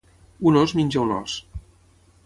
[0.51, 1.37] Un ós menja un os